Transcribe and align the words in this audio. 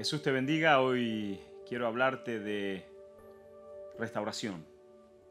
Jesús 0.00 0.22
te 0.22 0.30
bendiga. 0.30 0.80
Hoy 0.80 1.38
quiero 1.68 1.86
hablarte 1.86 2.40
de 2.40 2.86
restauración. 3.98 4.64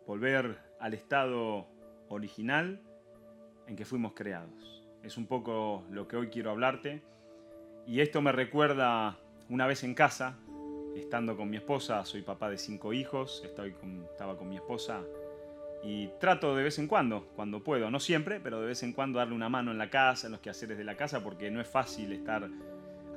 Volver 0.05 0.59
al 0.79 0.93
estado 0.93 1.65
original 2.07 2.79
en 3.65 3.75
que 3.75 3.83
fuimos 3.83 4.13
creados. 4.13 4.85
Es 5.01 5.17
un 5.17 5.25
poco 5.25 5.83
lo 5.89 6.07
que 6.07 6.17
hoy 6.17 6.27
quiero 6.27 6.51
hablarte. 6.51 7.01
Y 7.87 8.01
esto 8.01 8.21
me 8.21 8.31
recuerda 8.31 9.17
una 9.49 9.65
vez 9.65 9.83
en 9.83 9.95
casa, 9.95 10.37
estando 10.95 11.35
con 11.35 11.49
mi 11.49 11.57
esposa, 11.57 12.05
soy 12.05 12.21
papá 12.21 12.51
de 12.51 12.59
cinco 12.59 12.93
hijos, 12.93 13.41
estoy 13.43 13.73
estaba 14.11 14.37
con 14.37 14.49
mi 14.49 14.57
esposa 14.57 15.01
y 15.83 16.09
trato 16.19 16.55
de 16.55 16.61
vez 16.61 16.77
en 16.77 16.87
cuando, 16.87 17.25
cuando 17.35 17.63
puedo, 17.63 17.89
no 17.89 17.99
siempre, 17.99 18.39
pero 18.39 18.61
de 18.61 18.67
vez 18.67 18.83
en 18.83 18.93
cuando 18.93 19.17
darle 19.17 19.33
una 19.33 19.49
mano 19.49 19.71
en 19.71 19.79
la 19.79 19.89
casa, 19.89 20.27
en 20.27 20.33
los 20.33 20.41
quehaceres 20.41 20.77
de 20.77 20.83
la 20.83 20.95
casa, 20.95 21.23
porque 21.23 21.49
no 21.49 21.59
es 21.59 21.67
fácil 21.67 22.13
estar 22.13 22.47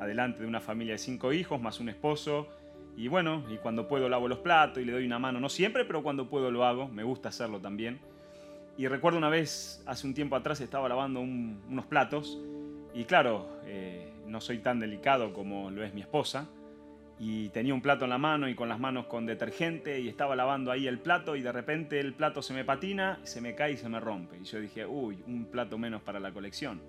adelante 0.02 0.42
de 0.42 0.46
una 0.46 0.60
familia 0.60 0.94
de 0.94 0.98
cinco 0.98 1.32
hijos, 1.32 1.60
más 1.60 1.80
un 1.80 1.88
esposo. 1.88 2.48
Y 2.96 3.08
bueno, 3.08 3.44
y 3.48 3.56
cuando 3.56 3.88
puedo 3.88 4.08
lavo 4.08 4.28
los 4.28 4.38
platos 4.38 4.82
y 4.82 4.86
le 4.86 4.92
doy 4.92 5.06
una 5.06 5.18
mano, 5.18 5.40
no 5.40 5.48
siempre, 5.48 5.84
pero 5.84 6.02
cuando 6.02 6.28
puedo 6.28 6.50
lo 6.50 6.64
hago, 6.64 6.88
me 6.88 7.02
gusta 7.02 7.30
hacerlo 7.30 7.60
también. 7.60 8.00
Y 8.76 8.88
recuerdo 8.88 9.18
una 9.18 9.28
vez, 9.28 9.82
hace 9.86 10.06
un 10.06 10.14
tiempo 10.14 10.36
atrás, 10.36 10.60
estaba 10.60 10.88
lavando 10.88 11.20
unos 11.20 11.86
platos 11.86 12.38
y 12.94 13.04
claro, 13.04 13.48
eh, 13.64 14.12
no 14.26 14.40
soy 14.40 14.58
tan 14.58 14.80
delicado 14.80 15.32
como 15.32 15.70
lo 15.70 15.82
es 15.84 15.94
mi 15.94 16.00
esposa. 16.00 16.48
Y 17.18 17.50
tenía 17.50 17.72
un 17.72 17.82
plato 17.82 18.04
en 18.04 18.10
la 18.10 18.18
mano 18.18 18.48
y 18.48 18.54
con 18.54 18.68
las 18.68 18.80
manos 18.80 19.06
con 19.06 19.26
detergente 19.26 20.00
y 20.00 20.08
estaba 20.08 20.34
lavando 20.34 20.72
ahí 20.72 20.88
el 20.88 20.98
plato 20.98 21.36
y 21.36 21.42
de 21.42 21.52
repente 21.52 22.00
el 22.00 22.14
plato 22.14 22.42
se 22.42 22.52
me 22.52 22.64
patina, 22.64 23.20
se 23.22 23.40
me 23.40 23.54
cae 23.54 23.72
y 23.72 23.76
se 23.76 23.88
me 23.88 24.00
rompe. 24.00 24.38
Y 24.38 24.44
yo 24.44 24.60
dije, 24.60 24.84
uy, 24.84 25.22
un 25.26 25.44
plato 25.44 25.78
menos 25.78 26.02
para 26.02 26.18
la 26.18 26.32
colección. 26.32 26.80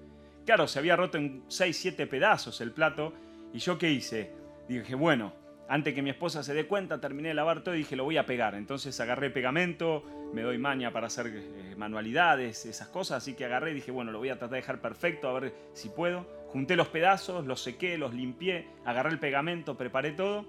Claro, 0.45 0.67
se 0.67 0.79
había 0.79 0.95
roto 0.95 1.17
en 1.17 1.43
6, 1.47 1.77
7 1.77 2.07
pedazos 2.07 2.59
el 2.61 2.71
plato. 2.71 3.13
¿Y 3.53 3.59
yo 3.59 3.77
qué 3.77 3.91
hice? 3.91 4.31
Dije, 4.67 4.95
bueno, 4.95 5.33
antes 5.69 5.93
que 5.93 6.01
mi 6.01 6.09
esposa 6.09 6.43
se 6.43 6.53
dé 6.53 6.67
cuenta, 6.67 6.99
terminé 6.99 7.29
de 7.29 7.33
lavar 7.33 7.63
todo 7.63 7.75
y 7.75 7.79
dije, 7.79 7.95
lo 7.95 8.03
voy 8.03 8.17
a 8.17 8.25
pegar. 8.25 8.55
Entonces 8.55 8.99
agarré 8.99 9.29
pegamento, 9.29 10.03
me 10.33 10.41
doy 10.41 10.57
maña 10.57 10.91
para 10.91 11.07
hacer 11.07 11.27
eh, 11.27 11.75
manualidades, 11.77 12.65
esas 12.65 12.89
cosas. 12.89 13.23
Así 13.23 13.35
que 13.35 13.45
agarré 13.45 13.71
y 13.71 13.75
dije, 13.75 13.91
bueno, 13.91 14.11
lo 14.11 14.19
voy 14.19 14.29
a 14.29 14.33
tratar 14.33 14.51
de 14.51 14.57
dejar 14.57 14.81
perfecto, 14.81 15.29
a 15.29 15.39
ver 15.39 15.53
si 15.73 15.89
puedo. 15.89 16.27
Junté 16.49 16.75
los 16.75 16.89
pedazos, 16.89 17.45
los 17.45 17.61
sequé, 17.63 17.97
los 17.97 18.13
limpié, 18.13 18.67
agarré 18.85 19.11
el 19.11 19.19
pegamento, 19.19 19.77
preparé 19.77 20.11
todo, 20.11 20.45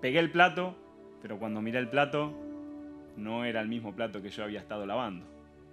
pegué 0.00 0.18
el 0.18 0.30
plato, 0.30 0.76
pero 1.22 1.38
cuando 1.38 1.62
miré 1.62 1.78
el 1.78 1.88
plato, 1.88 2.32
no 3.16 3.44
era 3.44 3.60
el 3.60 3.68
mismo 3.68 3.94
plato 3.94 4.20
que 4.22 4.30
yo 4.30 4.44
había 4.44 4.60
estado 4.60 4.86
lavando. 4.86 5.26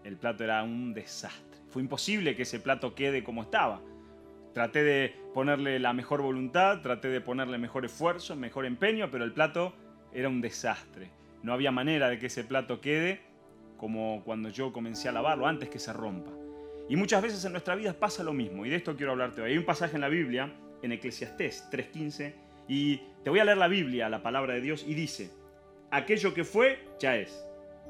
El 0.03 0.15
plato 0.15 0.43
era 0.43 0.63
un 0.63 0.93
desastre. 0.93 1.48
Fue 1.69 1.81
imposible 1.81 2.35
que 2.35 2.43
ese 2.43 2.59
plato 2.59 2.95
quede 2.95 3.23
como 3.23 3.43
estaba. 3.43 3.81
Traté 4.53 4.83
de 4.83 5.15
ponerle 5.33 5.79
la 5.79 5.93
mejor 5.93 6.21
voluntad, 6.21 6.81
traté 6.81 7.09
de 7.09 7.21
ponerle 7.21 7.57
mejor 7.57 7.85
esfuerzo, 7.85 8.35
mejor 8.35 8.65
empeño, 8.65 9.09
pero 9.11 9.23
el 9.23 9.31
plato 9.31 9.73
era 10.13 10.29
un 10.29 10.41
desastre. 10.41 11.11
No 11.43 11.53
había 11.53 11.71
manera 11.71 12.09
de 12.09 12.19
que 12.19 12.25
ese 12.27 12.43
plato 12.43 12.81
quede 12.81 13.21
como 13.77 14.21
cuando 14.25 14.49
yo 14.49 14.73
comencé 14.73 15.07
a 15.09 15.11
lavarlo, 15.11 15.47
antes 15.47 15.69
que 15.69 15.79
se 15.79 15.93
rompa. 15.93 16.31
Y 16.89 16.95
muchas 16.95 17.21
veces 17.21 17.43
en 17.45 17.53
nuestra 17.53 17.75
vida 17.75 17.93
pasa 17.93 18.23
lo 18.23 18.33
mismo, 18.33 18.65
y 18.65 18.69
de 18.69 18.75
esto 18.75 18.95
quiero 18.95 19.13
hablarte 19.13 19.41
hoy. 19.41 19.51
Hay 19.51 19.57
un 19.57 19.65
pasaje 19.65 19.95
en 19.95 20.01
la 20.01 20.09
Biblia, 20.09 20.53
en 20.81 20.91
Eclesiastés 20.91 21.69
3.15, 21.71 22.33
y 22.67 22.97
te 23.23 23.29
voy 23.29 23.39
a 23.39 23.45
leer 23.45 23.57
la 23.57 23.67
Biblia, 23.67 24.09
la 24.09 24.21
palabra 24.21 24.53
de 24.53 24.61
Dios, 24.61 24.83
y 24.85 24.93
dice, 24.93 25.31
aquello 25.91 26.33
que 26.33 26.43
fue, 26.43 26.79
ya 26.99 27.15
es, 27.15 27.45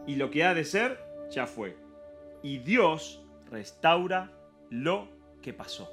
y 0.06 0.16
lo 0.16 0.30
que 0.30 0.44
ha 0.44 0.54
de 0.54 0.64
ser, 0.64 1.00
ya 1.32 1.48
fue. 1.48 1.76
Y 2.44 2.60
Dios 2.60 3.22
restaura 3.50 4.32
lo 4.70 5.08
que 5.42 5.54
pasó. 5.54 5.92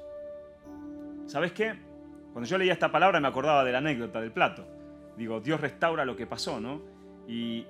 ¿Sabes 1.25 1.51
qué? 1.51 1.75
Cuando 2.31 2.47
yo 2.47 2.57
leía 2.57 2.73
esta 2.73 2.91
palabra 2.91 3.19
me 3.19 3.27
acordaba 3.27 3.63
de 3.63 3.71
la 3.71 3.79
anécdota 3.79 4.21
del 4.21 4.31
plato. 4.31 4.65
Digo, 5.17 5.39
Dios 5.39 5.59
restaura 5.59 6.05
lo 6.05 6.15
que 6.15 6.27
pasó, 6.27 6.59
¿no? 6.59 6.81
Y 7.27 7.65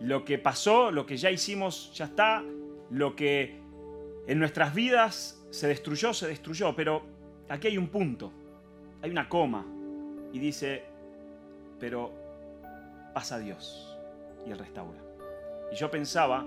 lo 0.00 0.24
que 0.24 0.38
pasó, 0.38 0.90
lo 0.90 1.06
que 1.06 1.16
ya 1.16 1.30
hicimos, 1.30 1.92
ya 1.94 2.06
está. 2.06 2.44
Lo 2.90 3.16
que 3.16 3.58
en 4.26 4.38
nuestras 4.38 4.74
vidas 4.74 5.42
se 5.50 5.68
destruyó, 5.68 6.12
se 6.12 6.28
destruyó. 6.28 6.76
Pero 6.76 7.02
aquí 7.48 7.68
hay 7.68 7.78
un 7.78 7.88
punto, 7.88 8.32
hay 9.02 9.10
una 9.10 9.28
coma. 9.28 9.64
Y 10.32 10.38
dice, 10.38 10.84
pero 11.78 12.12
pasa 13.14 13.38
Dios 13.38 13.98
y 14.46 14.50
Él 14.50 14.58
restaura. 14.58 14.98
Y 15.72 15.76
yo 15.76 15.90
pensaba 15.90 16.46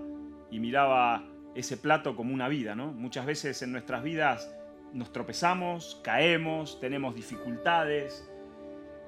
y 0.52 0.60
miraba 0.60 1.24
ese 1.56 1.78
plato 1.78 2.16
como 2.16 2.34
una 2.34 2.48
vida, 2.48 2.76
¿no? 2.76 2.92
Muchas 2.92 3.26
veces 3.26 3.62
en 3.62 3.72
nuestras 3.72 4.04
vidas 4.04 4.54
nos 4.94 5.12
tropezamos, 5.12 6.00
caemos, 6.04 6.80
tenemos 6.80 7.16
dificultades 7.16 8.28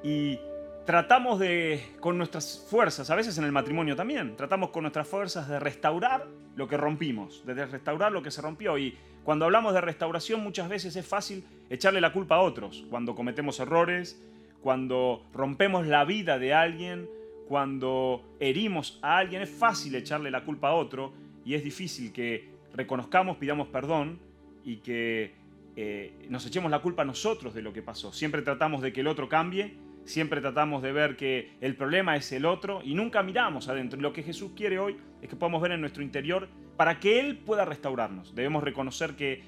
y 0.03 0.39
tratamos 0.85 1.39
de, 1.39 1.83
con 1.99 2.17
nuestras 2.17 2.65
fuerzas, 2.69 3.09
a 3.09 3.15
veces 3.15 3.37
en 3.37 3.43
el 3.43 3.51
matrimonio 3.51 3.95
también, 3.95 4.35
tratamos 4.35 4.69
con 4.69 4.83
nuestras 4.83 5.07
fuerzas 5.07 5.47
de 5.47 5.59
restaurar 5.59 6.27
lo 6.55 6.67
que 6.67 6.77
rompimos, 6.77 7.45
de 7.45 7.65
restaurar 7.65 8.11
lo 8.11 8.21
que 8.21 8.31
se 8.31 8.41
rompió. 8.41 8.77
Y 8.77 8.97
cuando 9.23 9.45
hablamos 9.45 9.73
de 9.73 9.81
restauración 9.81 10.41
muchas 10.41 10.69
veces 10.69 10.95
es 10.95 11.05
fácil 11.05 11.43
echarle 11.69 12.01
la 12.01 12.13
culpa 12.13 12.35
a 12.35 12.41
otros, 12.41 12.85
cuando 12.89 13.15
cometemos 13.15 13.59
errores, 13.59 14.21
cuando 14.61 15.23
rompemos 15.33 15.85
la 15.87 16.05
vida 16.05 16.39
de 16.39 16.53
alguien, 16.53 17.09
cuando 17.47 18.23
herimos 18.39 18.99
a 19.01 19.17
alguien, 19.17 19.41
es 19.41 19.49
fácil 19.49 19.93
echarle 19.95 20.31
la 20.31 20.43
culpa 20.43 20.69
a 20.69 20.73
otro 20.73 21.13
y 21.45 21.53
es 21.53 21.63
difícil 21.63 22.11
que 22.11 22.49
reconozcamos, 22.73 23.37
pidamos 23.37 23.67
perdón 23.67 24.19
y 24.63 24.77
que 24.77 25.33
eh, 25.75 26.25
nos 26.27 26.45
echemos 26.45 26.71
la 26.71 26.81
culpa 26.81 27.05
nosotros 27.05 27.53
de 27.53 27.61
lo 27.61 27.71
que 27.71 27.83
pasó. 27.83 28.11
Siempre 28.11 28.41
tratamos 28.41 28.81
de 28.81 28.91
que 28.91 29.01
el 29.01 29.07
otro 29.07 29.29
cambie, 29.29 29.75
siempre 30.05 30.41
tratamos 30.41 30.81
de 30.81 30.91
ver 30.91 31.15
que 31.15 31.53
el 31.61 31.75
problema 31.75 32.15
es 32.15 32.31
el 32.31 32.45
otro 32.45 32.81
y 32.83 32.95
nunca 32.95 33.21
miramos 33.21 33.69
adentro. 33.69 34.01
Lo 34.01 34.11
que 34.11 34.23
Jesús 34.23 34.53
quiere 34.55 34.79
hoy 34.79 34.97
es 35.21 35.29
que 35.29 35.35
podamos 35.35 35.61
ver 35.61 35.71
en 35.71 35.81
nuestro 35.81 36.01
interior 36.01 36.49
para 36.75 36.99
que 36.99 37.19
Él 37.19 37.37
pueda 37.37 37.63
restaurarnos. 37.63 38.33
Debemos 38.33 38.63
reconocer 38.63 39.15
que 39.15 39.43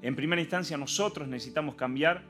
en 0.00 0.14
primera 0.14 0.40
instancia 0.40 0.76
nosotros 0.76 1.26
necesitamos 1.26 1.74
cambiar 1.74 2.22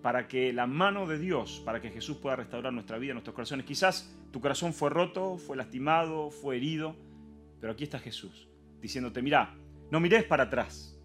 para 0.00 0.28
que 0.28 0.52
la 0.52 0.66
mano 0.66 1.06
de 1.06 1.18
Dios, 1.18 1.60
para 1.64 1.80
que 1.80 1.90
Jesús 1.90 2.18
pueda 2.18 2.36
restaurar 2.36 2.72
nuestra 2.72 2.98
vida, 2.98 3.14
nuestros 3.14 3.34
corazones. 3.34 3.66
Quizás 3.66 4.16
tu 4.30 4.40
corazón 4.40 4.72
fue 4.72 4.90
roto, 4.90 5.38
fue 5.38 5.56
lastimado, 5.56 6.30
fue 6.30 6.56
herido 6.56 6.94
pero 7.60 7.72
aquí 7.72 7.84
está 7.84 7.98
Jesús, 7.98 8.48
diciéndote, 8.80 9.22
mira, 9.22 9.56
no 9.90 10.00
mires 10.00 10.24
para 10.24 10.44
atrás, 10.44 10.98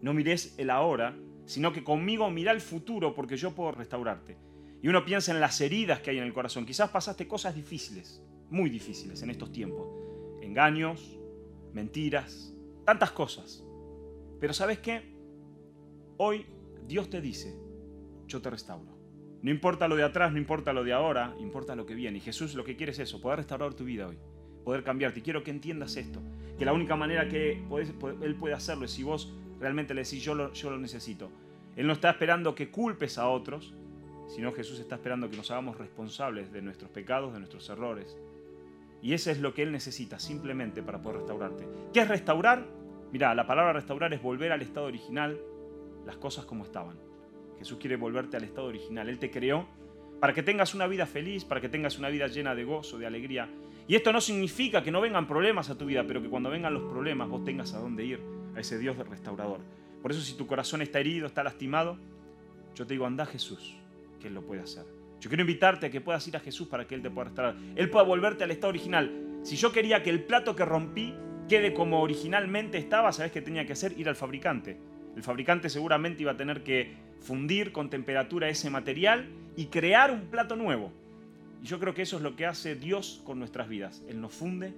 no 0.00 0.12
mires 0.14 0.54
el 0.58 0.70
ahora, 0.70 1.16
sino 1.46 1.72
que 1.72 1.84
conmigo 1.84 2.30
mira 2.30 2.52
el 2.52 2.60
futuro 2.60 3.14
porque 3.14 3.36
yo 3.36 3.54
puedo 3.54 3.72
restaurarte. 3.72 4.36
Y 4.82 4.88
uno 4.88 5.04
piensa 5.04 5.32
en 5.32 5.40
las 5.40 5.60
heridas 5.60 6.00
que 6.00 6.10
hay 6.10 6.18
en 6.18 6.24
el 6.24 6.32
corazón. 6.32 6.66
Quizás 6.66 6.90
pasaste 6.90 7.26
cosas 7.26 7.54
difíciles, 7.54 8.22
muy 8.50 8.68
difíciles 8.68 9.22
en 9.22 9.30
estos 9.30 9.50
tiempos. 9.50 9.88
Engaños, 10.42 11.18
mentiras, 11.72 12.54
tantas 12.84 13.10
cosas. 13.10 13.64
Pero 14.38 14.52
¿sabes 14.52 14.78
qué? 14.78 15.16
Hoy 16.18 16.46
Dios 16.86 17.08
te 17.10 17.20
dice, 17.20 17.56
yo 18.26 18.42
te 18.42 18.50
restauro. 18.50 18.96
No 19.42 19.50
importa 19.50 19.88
lo 19.88 19.96
de 19.96 20.04
atrás, 20.04 20.32
no 20.32 20.38
importa 20.38 20.72
lo 20.72 20.84
de 20.84 20.92
ahora, 20.92 21.34
importa 21.40 21.74
lo 21.74 21.86
que 21.86 21.94
viene. 21.94 22.18
Y 22.18 22.20
Jesús 22.20 22.54
lo 22.54 22.64
que 22.64 22.76
quiere 22.76 22.92
es 22.92 22.98
eso, 22.98 23.20
poder 23.20 23.38
restaurar 23.38 23.74
tu 23.74 23.84
vida 23.84 24.06
hoy 24.08 24.18
poder 24.66 24.82
cambiarte. 24.82 25.20
Y 25.20 25.22
quiero 25.22 25.44
que 25.44 25.52
entiendas 25.52 25.96
esto, 25.96 26.20
que 26.58 26.64
la 26.64 26.72
única 26.72 26.96
manera 26.96 27.28
que 27.28 27.62
Él 28.22 28.34
puede 28.34 28.52
hacerlo 28.52 28.84
es 28.84 28.90
si 28.90 29.04
vos 29.04 29.32
realmente 29.60 29.94
le 29.94 30.02
decís, 30.02 30.24
yo 30.24 30.34
lo, 30.34 30.78
necesito. 30.78 31.30
Él 31.76 31.86
no 31.86 31.92
está 31.92 32.10
esperando 32.10 32.52
que 32.56 32.68
culpes 32.68 33.16
a 33.16 33.28
otros, 33.28 33.76
sino 34.26 34.52
Jesús 34.52 34.80
está 34.80 34.96
esperando 34.96 35.30
que 35.30 35.36
nos 35.36 35.52
hagamos 35.52 35.78
responsables 35.78 36.52
de 36.52 36.62
nuestros 36.62 36.90
pecados, 36.90 37.32
de 37.32 37.38
nuestros 37.38 37.68
errores. 37.70 38.18
Y 39.02 39.12
eso 39.12 39.30
es 39.30 39.38
lo 39.38 39.54
que 39.54 39.62
Él 39.62 39.70
necesita 39.70 40.18
simplemente 40.18 40.82
para 40.82 41.00
poder 41.00 41.18
restaurarte. 41.18 41.64
¿Qué 41.92 42.00
es 42.00 42.08
restaurar? 42.08 42.66
Mira, 43.12 43.36
la 43.36 43.46
palabra 43.46 43.72
restaurar 43.72 44.12
es 44.14 44.20
volver 44.20 44.50
al 44.50 44.62
estado 44.62 44.86
original, 44.86 45.38
las 46.04 46.16
cosas 46.16 46.44
como 46.44 46.64
estaban. 46.64 46.98
Jesús 47.60 47.78
quiere 47.78 47.94
volverte 47.94 48.36
al 48.36 48.42
estado 48.42 48.66
original. 48.66 49.08
Él 49.08 49.20
te 49.20 49.30
creó 49.30 49.64
para 50.18 50.34
que 50.34 50.42
tengas 50.42 50.74
una 50.74 50.88
vida 50.88 51.06
feliz, 51.06 51.44
para 51.44 51.60
que 51.60 51.68
tengas 51.68 52.00
una 52.00 52.08
vida 52.08 52.26
llena 52.26 52.56
de 52.56 52.64
gozo, 52.64 52.98
de 52.98 53.06
alegría. 53.06 53.48
Y 53.88 53.94
esto 53.94 54.12
no 54.12 54.20
significa 54.20 54.82
que 54.82 54.90
no 54.90 55.00
vengan 55.00 55.26
problemas 55.26 55.70
a 55.70 55.78
tu 55.78 55.86
vida, 55.86 56.04
pero 56.06 56.20
que 56.20 56.28
cuando 56.28 56.50
vengan 56.50 56.74
los 56.74 56.82
problemas 56.84 57.28
vos 57.28 57.44
tengas 57.44 57.72
a 57.74 57.78
dónde 57.78 58.04
ir, 58.04 58.20
a 58.56 58.60
ese 58.60 58.78
Dios 58.78 58.96
restaurador. 58.96 59.60
Por 60.02 60.10
eso 60.10 60.20
si 60.20 60.34
tu 60.34 60.46
corazón 60.46 60.82
está 60.82 60.98
herido, 60.98 61.26
está 61.26 61.44
lastimado, 61.44 61.98
yo 62.74 62.86
te 62.86 62.94
digo, 62.94 63.06
anda 63.06 63.26
Jesús, 63.26 63.76
que 64.20 64.28
Él 64.28 64.34
lo 64.34 64.42
puede 64.42 64.62
hacer. 64.62 64.84
Yo 65.20 65.30
quiero 65.30 65.42
invitarte 65.42 65.86
a 65.86 65.90
que 65.90 66.00
puedas 66.00 66.26
ir 66.28 66.36
a 66.36 66.40
Jesús 66.40 66.68
para 66.68 66.86
que 66.86 66.94
Él 66.94 67.02
te 67.02 67.10
pueda 67.10 67.26
restaurar. 67.26 67.56
Él 67.74 67.88
pueda 67.88 68.04
volverte 68.04 68.44
al 68.44 68.50
estado 68.50 68.70
original. 68.70 69.40
Si 69.42 69.56
yo 69.56 69.72
quería 69.72 70.02
que 70.02 70.10
el 70.10 70.22
plato 70.24 70.54
que 70.54 70.64
rompí 70.64 71.14
quede 71.48 71.72
como 71.72 72.02
originalmente 72.02 72.78
estaba, 72.78 73.12
¿sabes 73.12 73.32
qué 73.32 73.40
tenía 73.40 73.66
que 73.66 73.72
hacer? 73.72 73.98
Ir 73.98 74.08
al 74.08 74.16
fabricante. 74.16 74.78
El 75.14 75.22
fabricante 75.22 75.70
seguramente 75.70 76.22
iba 76.22 76.32
a 76.32 76.36
tener 76.36 76.62
que 76.62 76.92
fundir 77.20 77.72
con 77.72 77.88
temperatura 77.88 78.48
ese 78.48 78.68
material 78.68 79.28
y 79.56 79.66
crear 79.66 80.10
un 80.10 80.26
plato 80.26 80.56
nuevo. 80.56 80.92
Y 81.62 81.66
yo 81.66 81.78
creo 81.78 81.94
que 81.94 82.02
eso 82.02 82.16
es 82.16 82.22
lo 82.22 82.36
que 82.36 82.46
hace 82.46 82.74
Dios 82.74 83.22
con 83.24 83.38
nuestras 83.38 83.68
vidas. 83.68 84.02
Él 84.08 84.20
nos 84.20 84.34
funde 84.34 84.74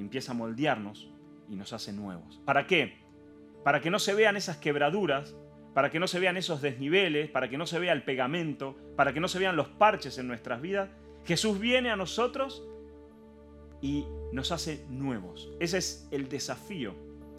empieza 0.00 0.32
a 0.32 0.34
moldearnos 0.34 1.08
y 1.48 1.56
nos 1.56 1.72
hace 1.72 1.92
nuevos. 1.92 2.40
¿Para 2.44 2.66
qué? 2.66 2.98
Para 3.62 3.80
que 3.80 3.90
no 3.90 3.98
se 3.98 4.14
vean 4.14 4.36
esas 4.36 4.56
quebraduras, 4.58 5.34
para 5.72 5.90
que 5.90 5.98
no 5.98 6.06
se 6.06 6.20
vean 6.20 6.36
esos 6.36 6.62
desniveles, 6.62 7.30
para 7.30 7.48
que 7.48 7.58
no 7.58 7.66
se 7.66 7.78
vea 7.78 7.92
el 7.92 8.04
pegamento, 8.04 8.76
para 8.96 9.12
que 9.12 9.20
no 9.20 9.28
se 9.28 9.38
vean 9.38 9.56
los 9.56 9.68
parches 9.68 10.18
en 10.18 10.28
nuestras 10.28 10.60
vidas, 10.60 10.90
Jesús 11.24 11.58
viene 11.58 11.90
a 11.90 11.96
nosotros 11.96 12.66
y 13.80 14.04
nos 14.32 14.52
hace 14.52 14.84
nuevos. 14.88 15.50
Ese 15.60 15.78
es 15.78 16.08
el 16.10 16.28
desafío 16.28 16.94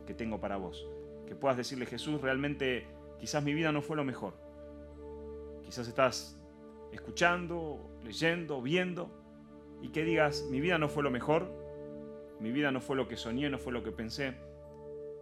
que 0.06 0.13
tengo 0.13 0.39
para 0.39 0.57
vos. 0.57 0.86
Que 1.27 1.36
puedas 1.36 1.57
decirle, 1.57 1.86
Jesús, 1.86 2.22
realmente 2.22 2.88
quizás 3.19 3.44
mi 3.44 3.54
vida 3.54 3.72
no 3.72 3.81
fue 3.81 3.95
lo 3.95 4.04
mejor. 4.04 4.38
Quizás 5.63 5.88
estás 5.88 6.39
escuchando, 6.96 8.00
leyendo, 8.04 8.62
viendo, 8.62 9.10
y 9.82 9.90
que 9.90 10.04
digas, 10.04 10.48
mi 10.50 10.60
vida 10.60 10.78
no 10.78 10.90
fue 10.90 11.04
lo 11.04 11.12
mejor, 11.12 11.52
mi 12.40 12.52
vida 12.52 12.72
no 12.72 12.82
fue 12.82 12.96
lo 12.96 13.08
que 13.08 13.18
soñé, 13.18 13.50
no 13.50 13.60
fue 13.60 13.74
lo 13.74 13.84
que 13.84 13.92
pensé, 13.92 14.36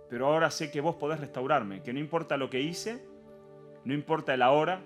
pero 0.10 0.28
ahora 0.28 0.52
sé 0.52 0.72
que 0.72 0.82
vos 0.82 0.96
podés 0.96 1.20
restaurarme, 1.20 1.82
que 1.82 1.94
no 1.94 2.00
importa 2.00 2.38
lo 2.38 2.50
que 2.50 2.62
hice, 2.62 3.06
no 3.84 3.94
importa 3.94 4.34
el 4.34 4.42
ahora, 4.42 4.82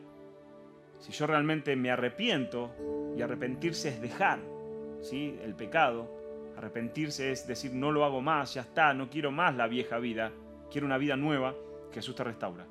si 0.99 1.11
yo 1.11 1.27
realmente 1.27 1.75
me 1.75 1.91
arrepiento, 1.91 2.71
y 3.15 3.21
arrepentirse 3.21 3.89
es 3.89 4.01
dejar 4.01 4.39
¿sí? 5.01 5.39
el 5.43 5.55
pecado, 5.55 6.09
arrepentirse 6.55 7.31
es 7.31 7.47
decir, 7.47 7.73
no 7.73 7.91
lo 7.91 8.05
hago 8.05 8.21
más, 8.21 8.53
ya 8.53 8.61
está, 8.61 8.93
no 8.93 9.09
quiero 9.09 9.31
más 9.31 9.55
la 9.55 9.67
vieja 9.67 9.99
vida, 9.99 10.31
quiero 10.71 10.87
una 10.87 10.97
vida 10.97 11.15
nueva, 11.15 11.55
Jesús 11.91 12.15
te 12.15 12.23
restaura, 12.23 12.65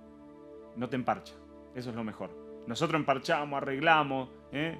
no 0.76 0.88
te 0.88 0.96
emparcha, 0.96 1.34
eso 1.74 1.90
es 1.90 1.96
lo 1.96 2.04
mejor. 2.04 2.45
Nosotros 2.66 2.98
emparchamos, 2.98 3.56
arreglamos, 3.56 4.28
¿eh? 4.52 4.76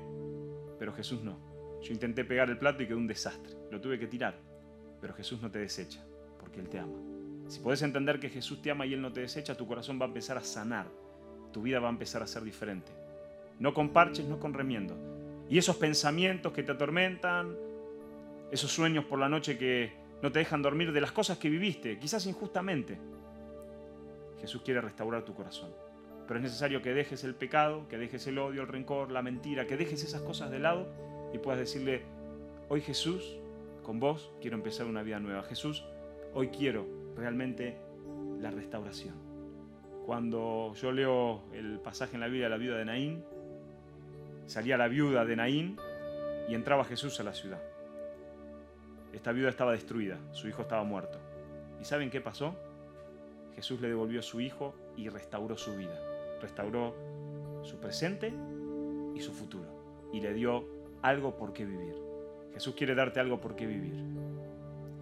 pero 0.78 0.92
Jesús 0.92 1.22
no. 1.22 1.38
Yo 1.82 1.92
intenté 1.92 2.24
pegar 2.24 2.50
el 2.50 2.58
plato 2.58 2.82
y 2.82 2.86
quedó 2.86 2.98
un 2.98 3.06
desastre, 3.06 3.54
lo 3.70 3.80
tuve 3.80 3.98
que 3.98 4.06
tirar, 4.06 4.36
pero 5.00 5.14
Jesús 5.14 5.40
no 5.40 5.50
te 5.50 5.58
desecha, 5.58 6.04
porque 6.38 6.60
Él 6.60 6.68
te 6.68 6.78
ama. 6.78 6.98
Si 7.48 7.60
podés 7.60 7.82
entender 7.82 8.18
que 8.18 8.28
Jesús 8.28 8.60
te 8.60 8.70
ama 8.70 8.86
y 8.86 8.94
Él 8.94 9.00
no 9.00 9.12
te 9.12 9.20
desecha, 9.20 9.56
tu 9.56 9.66
corazón 9.66 10.00
va 10.00 10.06
a 10.06 10.08
empezar 10.08 10.36
a 10.36 10.42
sanar, 10.42 10.86
tu 11.52 11.62
vida 11.62 11.78
va 11.78 11.88
a 11.88 11.92
empezar 11.92 12.22
a 12.22 12.26
ser 12.26 12.42
diferente. 12.42 12.90
No 13.60 13.72
con 13.72 13.90
parches, 13.90 14.26
no 14.26 14.40
con 14.40 14.52
remiendo. 14.52 14.96
Y 15.48 15.58
esos 15.58 15.76
pensamientos 15.76 16.52
que 16.52 16.62
te 16.62 16.72
atormentan, 16.72 17.54
esos 18.50 18.70
sueños 18.70 19.04
por 19.04 19.18
la 19.18 19.28
noche 19.28 19.56
que 19.56 19.92
no 20.22 20.32
te 20.32 20.40
dejan 20.40 20.60
dormir 20.60 20.92
de 20.92 21.00
las 21.00 21.12
cosas 21.12 21.38
que 21.38 21.48
viviste, 21.48 21.98
quizás 21.98 22.26
injustamente, 22.26 22.98
Jesús 24.40 24.62
quiere 24.62 24.80
restaurar 24.80 25.24
tu 25.24 25.34
corazón. 25.34 25.70
Pero 26.26 26.38
es 26.38 26.42
necesario 26.44 26.82
que 26.82 26.92
dejes 26.92 27.24
el 27.24 27.34
pecado, 27.34 27.86
que 27.88 27.98
dejes 27.98 28.26
el 28.26 28.38
odio, 28.38 28.62
el 28.62 28.68
rencor, 28.68 29.10
la 29.10 29.22
mentira, 29.22 29.66
que 29.66 29.76
dejes 29.76 30.02
esas 30.02 30.22
cosas 30.22 30.50
de 30.50 30.58
lado 30.58 30.88
y 31.32 31.38
puedas 31.38 31.60
decirle, 31.60 32.02
hoy 32.68 32.80
Jesús, 32.80 33.38
con 33.82 34.00
vos 34.00 34.32
quiero 34.40 34.56
empezar 34.56 34.86
una 34.86 35.02
vida 35.02 35.20
nueva. 35.20 35.42
Jesús, 35.44 35.84
hoy 36.34 36.48
quiero 36.48 36.86
realmente 37.16 37.76
la 38.40 38.50
restauración. 38.50 39.14
Cuando 40.04 40.74
yo 40.74 40.92
leo 40.92 41.44
el 41.52 41.78
pasaje 41.80 42.14
en 42.14 42.20
la 42.20 42.26
Biblia 42.26 42.46
de 42.46 42.50
la 42.50 42.56
viuda 42.56 42.76
de 42.78 42.84
Naín, 42.84 43.24
salía 44.46 44.76
la 44.76 44.88
viuda 44.88 45.24
de 45.24 45.36
Naín 45.36 45.76
y 46.48 46.54
entraba 46.54 46.84
Jesús 46.84 47.18
a 47.20 47.22
la 47.22 47.34
ciudad. 47.34 47.60
Esta 49.12 49.32
viuda 49.32 49.48
estaba 49.48 49.72
destruida, 49.72 50.18
su 50.32 50.48
hijo 50.48 50.62
estaba 50.62 50.84
muerto. 50.84 51.18
¿Y 51.80 51.84
saben 51.84 52.10
qué 52.10 52.20
pasó? 52.20 52.54
Jesús 53.54 53.80
le 53.80 53.88
devolvió 53.88 54.22
su 54.22 54.40
hijo 54.40 54.74
y 54.96 55.08
restauró 55.08 55.56
su 55.56 55.76
vida. 55.76 56.15
Restauró 56.40 56.94
su 57.62 57.78
presente 57.78 58.32
y 59.14 59.20
su 59.20 59.32
futuro. 59.32 60.08
Y 60.12 60.20
le 60.20 60.32
dio 60.32 60.64
algo 61.02 61.36
por 61.36 61.52
qué 61.52 61.64
vivir. 61.64 61.94
Jesús 62.54 62.74
quiere 62.74 62.94
darte 62.94 63.20
algo 63.20 63.40
por 63.40 63.54
qué 63.56 63.66
vivir. 63.66 63.94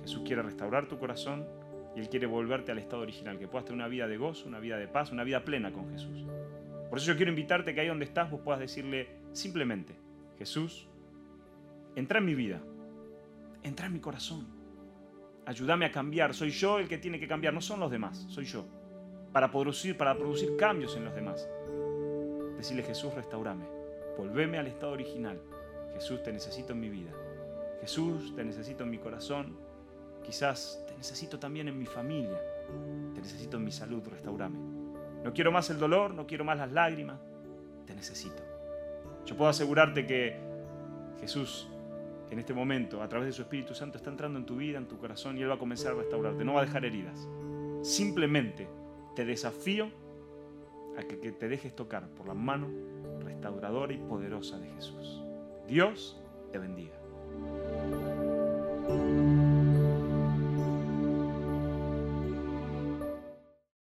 Jesús 0.02 0.22
quiere 0.24 0.42
restaurar 0.42 0.86
tu 0.88 0.98
corazón 0.98 1.46
y 1.96 2.00
Él 2.00 2.08
quiere 2.08 2.26
volverte 2.26 2.72
al 2.72 2.78
estado 2.78 3.02
original, 3.02 3.38
que 3.38 3.48
puedas 3.48 3.64
tener 3.64 3.76
una 3.76 3.88
vida 3.88 4.08
de 4.08 4.16
gozo, 4.16 4.48
una 4.48 4.58
vida 4.58 4.76
de 4.76 4.88
paz, 4.88 5.12
una 5.12 5.24
vida 5.24 5.44
plena 5.44 5.72
con 5.72 5.90
Jesús. 5.90 6.26
Por 6.90 6.98
eso 6.98 7.06
yo 7.08 7.16
quiero 7.16 7.30
invitarte 7.30 7.74
que 7.74 7.80
ahí 7.80 7.88
donde 7.88 8.04
estás 8.04 8.30
vos 8.30 8.40
puedas 8.40 8.60
decirle 8.60 9.08
simplemente, 9.32 9.94
Jesús, 10.38 10.88
entra 11.96 12.18
en 12.18 12.24
mi 12.24 12.34
vida, 12.34 12.60
entra 13.62 13.86
en 13.86 13.92
mi 13.92 14.00
corazón, 14.00 14.46
ayúdame 15.46 15.86
a 15.86 15.92
cambiar, 15.92 16.34
soy 16.34 16.50
yo 16.50 16.78
el 16.78 16.88
que 16.88 16.98
tiene 16.98 17.18
que 17.18 17.28
cambiar, 17.28 17.54
no 17.54 17.60
son 17.60 17.80
los 17.80 17.90
demás, 17.90 18.26
soy 18.28 18.44
yo, 18.44 18.66
para 19.34 19.50
producir, 19.50 19.96
para 19.96 20.16
producir 20.16 20.56
cambios 20.56 20.96
en 20.96 21.06
los 21.06 21.14
demás. 21.16 21.48
Decirle 22.56 22.84
Jesús, 22.84 23.12
restaurame, 23.14 23.64
volveme 24.16 24.58
al 24.58 24.68
estado 24.68 24.92
original. 24.92 25.42
Jesús, 25.92 26.22
te 26.22 26.32
necesito 26.32 26.72
en 26.72 26.78
mi 26.78 26.88
vida. 26.88 27.10
Jesús, 27.80 28.32
te 28.36 28.44
necesito 28.44 28.84
en 28.84 28.90
mi 28.90 28.98
corazón. 28.98 29.56
Quizás 30.22 30.84
te 30.86 30.96
necesito 30.96 31.40
también 31.40 31.66
en 31.66 31.76
mi 31.76 31.84
familia. 31.84 32.40
Te 33.12 33.20
necesito 33.20 33.56
en 33.56 33.64
mi 33.64 33.72
salud, 33.72 34.06
restaurame. 34.06 34.56
No 35.24 35.32
quiero 35.34 35.50
más 35.50 35.68
el 35.68 35.80
dolor, 35.80 36.14
no 36.14 36.28
quiero 36.28 36.44
más 36.44 36.56
las 36.56 36.70
lágrimas. 36.70 37.18
Te 37.86 37.94
necesito. 37.96 38.40
Yo 39.26 39.36
puedo 39.36 39.50
asegurarte 39.50 40.06
que 40.06 40.38
Jesús 41.18 41.68
en 42.30 42.38
este 42.38 42.54
momento, 42.54 43.02
a 43.02 43.08
través 43.08 43.26
de 43.26 43.32
su 43.32 43.42
Espíritu 43.42 43.74
Santo, 43.74 43.98
está 43.98 44.10
entrando 44.10 44.38
en 44.38 44.46
tu 44.46 44.54
vida, 44.54 44.78
en 44.78 44.86
tu 44.86 44.96
corazón 44.96 45.36
y 45.36 45.42
Él 45.42 45.50
va 45.50 45.54
a 45.54 45.58
comenzar 45.58 45.90
a 45.90 45.96
restaurarte. 45.96 46.44
No 46.44 46.54
va 46.54 46.60
a 46.60 46.66
dejar 46.66 46.84
heridas. 46.84 47.28
Simplemente 47.82 48.68
te 49.14 49.24
desafío 49.24 49.90
a 50.96 51.02
que, 51.02 51.16
te 51.16 51.48
dejes 51.48 51.74
tocar 51.74 52.08
por 52.10 52.28
la 52.28 52.34
mano 52.34 52.68
restauradora 53.20 53.92
y 53.92 53.98
poderosa 53.98 54.58
de 54.58 54.68
Jesús. 54.70 55.22
Dios 55.66 56.20
te 56.52 56.58
bendiga. 56.58 56.94